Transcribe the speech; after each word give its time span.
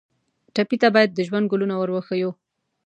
ټپي 0.53 0.77
ته 0.81 0.87
باید 0.95 1.09
د 1.13 1.19
ژوند 1.27 1.49
ګلونه 1.51 1.75
ور 1.77 1.89
وښیو. 1.91 2.31